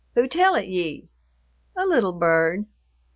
[0.15, 1.09] "Who tell it ye?"
[1.77, 2.65] "A little bird."